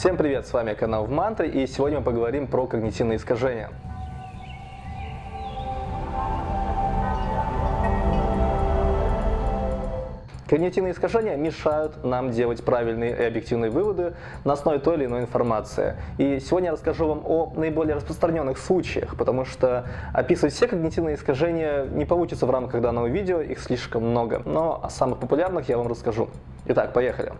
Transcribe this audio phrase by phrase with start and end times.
[0.00, 3.68] Всем привет, с вами канал в Мантре, и сегодня мы поговорим про когнитивные искажения.
[10.48, 14.14] Когнитивные искажения мешают нам делать правильные и объективные выводы
[14.46, 15.96] на основе той или иной информации.
[16.16, 21.84] И сегодня я расскажу вам о наиболее распространенных случаях, потому что описывать все когнитивные искажения
[21.84, 24.40] не получится в рамках данного видео, их слишком много.
[24.46, 26.30] Но о самых популярных я вам расскажу.
[26.64, 27.34] Итак, поехали.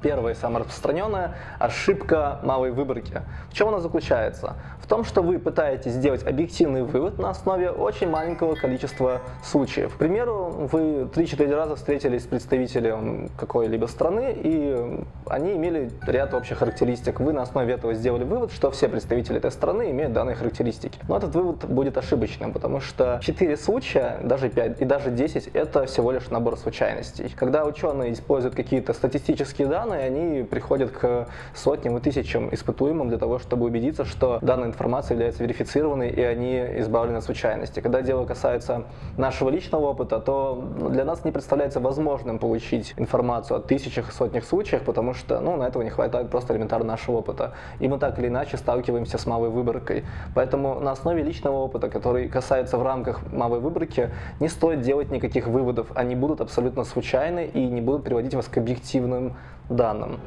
[0.00, 3.22] Первая и самая распространенная ошибка малой выборки.
[3.50, 4.54] В чем она заключается?
[4.80, 9.94] В том, что вы пытаетесь сделать объективный вывод на основе очень маленького количества случаев.
[9.94, 16.58] К примеру, вы 3-4 раза встретились с представителем какой-либо страны, и они имели ряд общих
[16.58, 17.20] характеристик.
[17.20, 20.98] Вы на основе этого сделали вывод, что все представители этой страны имеют данные характеристики.
[21.08, 25.84] Но этот вывод будет ошибочным, потому что 4 случая, даже 5 и даже 10 это
[25.86, 27.30] всего лишь набор случайностей.
[27.36, 33.18] Когда ученые используют какие-то статистические данные, данные, они приходят к сотням и тысячам испытуемым для
[33.18, 37.80] того, чтобы убедиться, что данная информация является верифицированной и они избавлены от случайности.
[37.80, 38.84] Когда дело касается
[39.16, 44.44] нашего личного опыта, то для нас не представляется возможным получить информацию о тысячах и сотнях
[44.44, 47.54] случаях, потому что ну, на этого не хватает просто элементарно нашего опыта.
[47.80, 50.04] И мы так или иначе сталкиваемся с малой выборкой.
[50.34, 54.10] Поэтому на основе личного опыта, который касается в рамках малой выборки,
[54.40, 55.88] не стоит делать никаких выводов.
[55.94, 59.34] Они будут абсолютно случайны и не будут приводить вас к объективным
[59.68, 60.18] данным.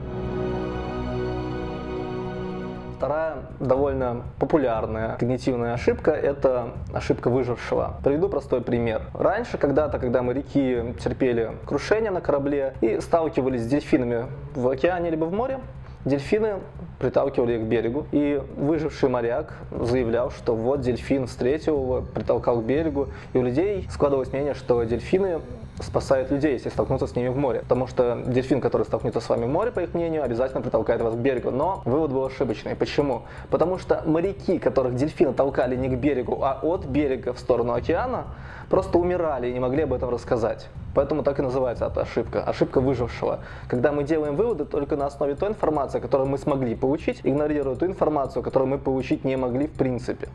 [2.97, 7.95] Вторая довольно популярная когнитивная ошибка– это ошибка выжившего.
[8.03, 9.01] Приведу простой пример.
[9.15, 15.25] Раньше, когда-то, когда моряки терпели крушение на корабле и сталкивались с дельфинами в океане либо
[15.25, 15.59] в море,
[16.03, 16.55] Дельфины
[16.99, 22.63] приталкивали их к берегу, и выживший моряк заявлял, что вот дельфин встретил его, притолкал к
[22.63, 25.41] берегу, и у людей складывалось мнение, что дельфины
[25.79, 27.61] спасают людей, если столкнуться с ними в море.
[27.61, 31.13] Потому что дельфин, который столкнется с вами в море, по их мнению, обязательно притолкает вас
[31.13, 31.51] к берегу.
[31.51, 32.75] Но вывод был ошибочный.
[32.75, 33.23] Почему?
[33.49, 38.25] Потому что моряки, которых дельфины толкали не к берегу, а от берега в сторону океана,
[38.69, 40.67] просто умирали и не могли об этом рассказать.
[40.93, 42.43] Поэтому так и называется эта ошибка.
[42.43, 43.39] Ошибка выжившего.
[43.67, 47.85] Когда мы делаем выводы только на основе той информации, которую мы смогли получить, игнорируя ту
[47.85, 50.27] информацию, которую мы получить не могли в принципе.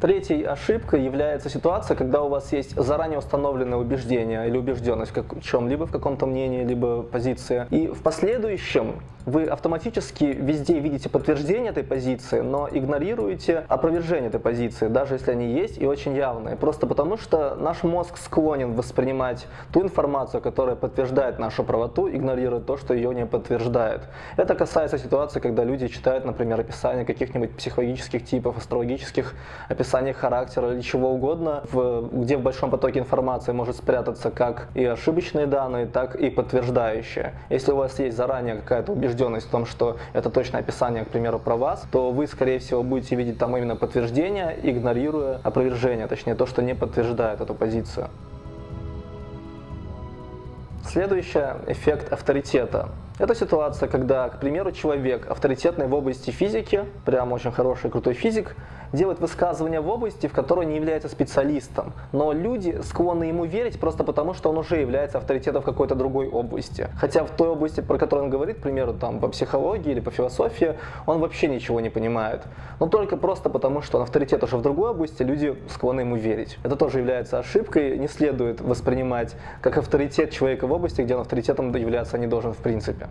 [0.00, 5.86] Третьей ошибкой является ситуация, когда у вас есть заранее установленное убеждение или убежденность в чем-либо,
[5.86, 7.66] в каком-то мнении, либо позиции.
[7.70, 14.86] И в последующем вы автоматически везде видите подтверждение этой позиции, но игнорируете опровержение этой позиции,
[14.86, 16.54] даже если они есть и очень явные.
[16.54, 22.76] Просто потому, что наш мозг склонен воспринимать ту информацию, которая подтверждает нашу правоту, игнорируя то,
[22.76, 24.02] что ее не подтверждает.
[24.36, 29.34] Это касается ситуации, когда люди читают, например, описание каких-нибудь психологических типов, астрологических
[29.68, 34.84] описаний характера или чего угодно, в, где в большом потоке информации может спрятаться как и
[34.84, 37.32] ошибочные данные, так и подтверждающие.
[37.50, 41.08] Если у вас есть заранее какая-то убежденность, убежденность в том, что это точное описание, к
[41.08, 46.34] примеру, про вас, то вы, скорее всего, будете видеть там именно подтверждение, игнорируя опровержение, точнее
[46.34, 48.08] то, что не подтверждает эту позицию.
[50.84, 52.88] Следующее– эффект авторитета.
[53.18, 58.54] Это ситуация, когда, к примеру, человек, авторитетный в области физики, прям очень хороший, крутой физик,
[58.92, 61.94] делает высказывания в области, в которой не является специалистом.
[62.12, 66.28] Но люди склонны ему верить просто потому, что он уже является авторитетом в какой-то другой
[66.28, 66.88] области.
[66.98, 70.10] Хотя в той области, про которую он говорит, к примеру, там, по психологии или по
[70.10, 70.74] философии,
[71.06, 72.42] он вообще ничего не понимает.
[72.80, 76.58] Но только просто потому, что он авторитет уже в другой области, люди склонны ему верить.
[76.62, 77.98] Это тоже является ошибкой.
[77.98, 82.58] Не следует воспринимать как авторитет человека в области, где он авторитетом являться не должен в
[82.58, 83.05] принципе.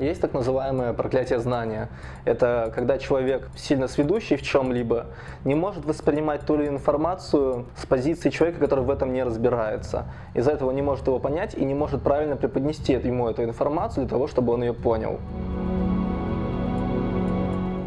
[0.00, 1.88] Есть так называемое проклятие знания.
[2.24, 5.06] Это когда человек, сильно сведущий в чем-либо,
[5.44, 10.06] не может воспринимать ту или информацию с позиции человека, который в этом не разбирается.
[10.34, 14.10] Из-за этого не может его понять и не может правильно преподнести ему эту информацию для
[14.10, 15.20] того, чтобы он ее понял.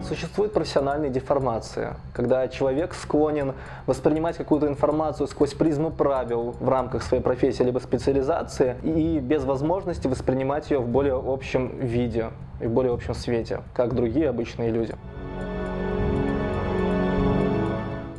[0.08, 3.54] Существует профессиональная деформация, когда человек склонен
[3.88, 10.08] воспринимать какую-то информацию сквозь призму правил в рамках своей профессии либо специализации и без возможности
[10.08, 12.30] воспринимать ее в более общем виде
[12.62, 14.96] и в более общем свете, как другие обычные люди.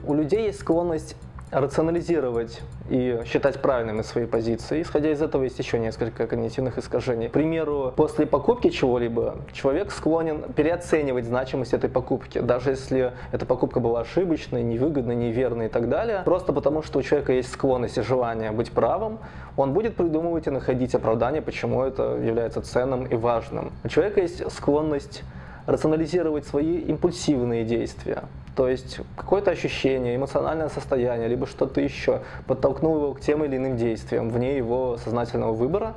[0.06, 1.17] У людей есть склонность
[1.50, 2.61] рационализировать
[2.91, 4.83] и считать правильными свои позиции.
[4.83, 7.29] Исходя из этого есть еще несколько когнитивных искажений.
[7.29, 13.81] К примеру, после покупки чего-либо человек склонен переоценивать значимость этой покупки, даже если эта покупка
[13.81, 16.23] была ошибочной, невыгодной, неверной и так далее.
[16.25, 19.19] Просто потому, что у человека есть склонность и желание быть правым,
[19.56, 23.73] он будет придумывать и находить оправдание, почему это является ценным и важным.
[23.85, 25.23] У человека есть склонность
[25.69, 28.25] рационализировать свои импульсивные действия.
[28.56, 33.76] То есть какое-то ощущение, эмоциональное состояние, либо что-то еще подтолкнуло его к тем или иным
[33.76, 35.93] действиям вне его сознательного выбора,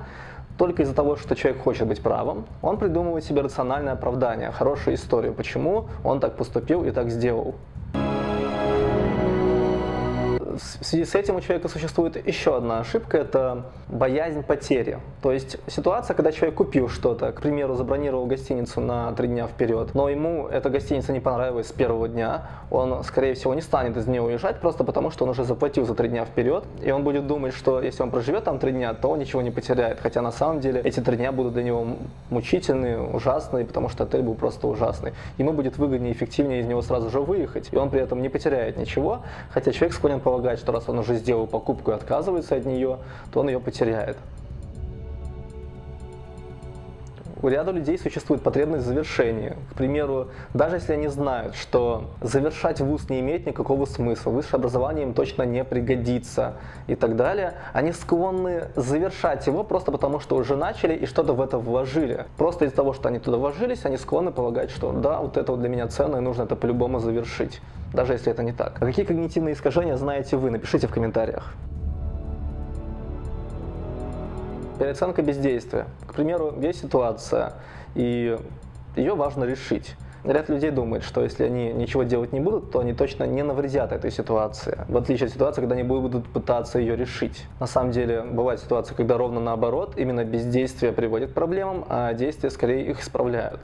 [0.58, 5.34] только из-за того, что человек хочет быть правым, он придумывает себе рациональное оправдание, хорошую историю,
[5.34, 7.56] почему он так поступил и так сделал
[10.82, 14.98] в связи с этим у человека существует еще одна ошибка, это боязнь потери.
[15.22, 19.94] То есть ситуация, когда человек купил что-то, к примеру, забронировал гостиницу на три дня вперед,
[19.94, 24.08] но ему эта гостиница не понравилась с первого дня, он, скорее всего, не станет из
[24.08, 27.28] нее уезжать, просто потому что он уже заплатил за три дня вперед, и он будет
[27.28, 30.00] думать, что если он проживет там три дня, то он ничего не потеряет.
[30.00, 31.86] Хотя на самом деле эти три дня будут для него
[32.32, 35.14] мучительные, ужасные, потому что отель был просто ужасный.
[35.38, 38.78] Ему будет выгоднее эффективнее из него сразу же выехать, и он при этом не потеряет
[38.78, 39.20] ничего,
[39.52, 43.00] хотя человек склонен полагать, что раз он уже сделал покупку и отказывается от нее,
[43.32, 44.18] то он ее потеряет.
[47.44, 49.56] У ряда людей существует потребность в завершении.
[49.72, 55.04] К примеру, даже если они знают, что завершать вуз не имеет никакого смысла, высшее образование
[55.08, 56.54] им точно не пригодится
[56.86, 61.42] и так далее, они склонны завершать его просто потому, что уже начали и что-то в
[61.42, 62.26] это вложили.
[62.38, 65.62] Просто из-за того, что они туда вложились, они склонны полагать, что да, вот это вот
[65.62, 67.60] для меня ценно и нужно это по-любому завершить,
[67.92, 68.78] даже если это не так.
[68.80, 70.52] А какие когнитивные искажения знаете вы?
[70.52, 71.56] Напишите в комментариях.
[74.82, 75.86] Переоценка бездействия.
[76.08, 77.54] К примеру, есть ситуация,
[77.94, 78.36] и
[78.96, 79.96] ее важно решить.
[80.24, 83.92] Ряд людей думает, что если они ничего делать не будут, то они точно не навредят
[83.92, 84.80] этой ситуации.
[84.88, 87.46] В отличие от ситуации, когда они будут пытаться ее решить.
[87.60, 92.50] На самом деле, бывает ситуация, когда ровно наоборот, именно бездействие приводит к проблемам, а действия
[92.50, 93.60] скорее их исправляют.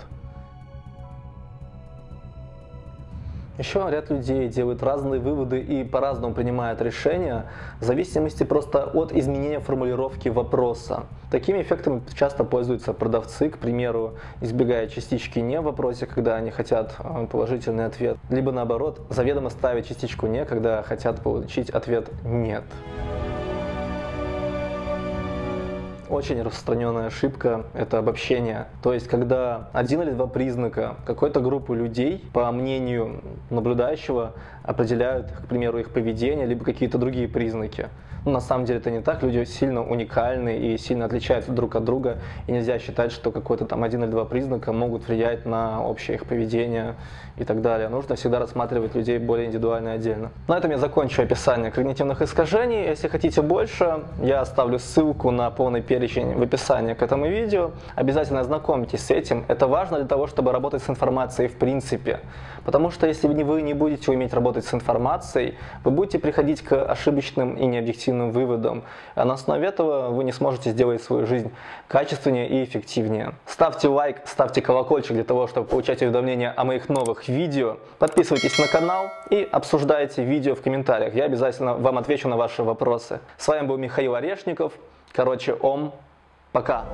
[3.58, 7.48] Еще ряд людей делают разные выводы и по-разному принимают решения
[7.80, 11.06] в зависимости просто от изменения формулировки вопроса.
[11.32, 16.96] Такими эффектами часто пользуются продавцы, к примеру, избегая частички «не» в вопросе, когда они хотят
[17.00, 22.64] э, положительный ответ, либо наоборот, заведомо ставят частичку «не», когда хотят получить ответ «нет».
[26.10, 28.68] Очень распространенная ошибка– это обобщение.
[28.82, 34.34] То есть, когда один или два признака какой-то группы людей, по мнению наблюдающего,
[34.64, 37.90] определяют, к примеру, их поведение, либо какие-то другие признаки.
[38.28, 41.86] Но на самом деле это не так, люди сильно уникальны и сильно отличаются друг от
[41.86, 42.18] друга,
[42.48, 46.26] и нельзя считать, что какой-то там один или два признака могут влиять на общее их
[46.26, 46.96] поведение
[47.38, 47.88] и так далее.
[47.88, 50.32] Нужно всегда рассматривать людей более индивидуально и отдельно.
[50.50, 52.88] На этом я закончу описание когнитивных искажений.
[52.88, 57.72] Если хотите больше, я оставлю ссылку на полный перечень в описании к этому видео.
[57.96, 59.46] Обязательно ознакомьтесь с этим.
[59.48, 62.20] Это важно для того, чтобы работать с информацией в принципе.
[62.66, 67.56] Потому что если вы не будете уметь работать с информацией, вы будете приходить к ошибочным
[67.56, 68.84] и необъективным выводам.
[69.16, 71.52] А на основе этого вы не сможете сделать свою жизнь
[71.88, 73.34] качественнее и эффективнее.
[73.48, 77.78] Ставьте лайк, ставьте колокольчик для того, чтобы получать уведомления о моих новых видео.
[77.98, 81.16] Подписывайтесь на канал и обсуждайте видео в комментариях.
[81.16, 83.20] Я обязательно вам отвечу на ваши вопросы.
[83.38, 84.74] С вами был Михаил Орешников.
[85.18, 85.94] Короче, ом.
[86.52, 86.86] Пока.